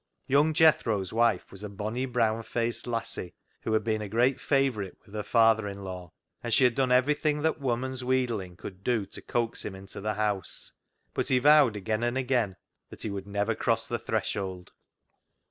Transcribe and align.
Young 0.25 0.53
Jethro's 0.55 1.13
wife 1.13 1.51
was 1.51 1.63
a 1.63 1.69
bonnie 1.69 2.07
brown 2.07 2.31
THE 2.37 2.37
KNOCKER 2.37 2.47
UP 2.49 2.55
151 2.55 2.67
faced 2.67 2.87
lassie, 3.15 3.35
who 3.61 3.73
had 3.73 3.83
been 3.83 4.01
a 4.01 4.09
great 4.09 4.39
favourite 4.39 4.95
with 5.05 5.13
her 5.13 5.21
father 5.21 5.67
in 5.67 5.83
law, 5.83 6.11
and 6.41 6.51
she 6.51 6.63
had 6.63 6.73
done 6.73 6.91
everything 6.91 7.43
that 7.43 7.59
woman's 7.61 8.03
wheedling 8.03 8.55
could 8.57 8.83
do 8.83 9.05
to 9.05 9.21
coax 9.21 9.63
him 9.63 9.75
into 9.75 10.01
the 10.01 10.15
house, 10.15 10.71
but 11.13 11.27
he 11.27 11.37
vowed 11.37 11.75
again 11.75 12.01
and 12.01 12.17
again 12.17 12.55
that 12.89 13.03
he 13.03 13.11
would 13.11 13.27
never 13.27 13.53
cross 13.53 13.87
the 13.87 13.99
threshold. 13.99 14.71